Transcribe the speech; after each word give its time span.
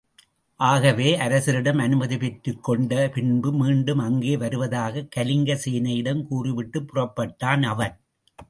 ஆகவே 0.59 1.17
அரசரிடம் 1.17 1.77
அனுமதி 1.77 2.15
பெற்றுக்கொண்ட 2.15 3.09
பின்பு 3.09 3.51
மீண்டும் 3.51 3.99
அங்கே 3.99 4.37
வருவதாகக் 4.37 5.13
கலிங்கசேனையிடம் 5.15 6.23
கூறிவிட்டுப் 6.23 6.87
புறப்பட்டான் 6.87 7.63
அவன். 7.63 7.99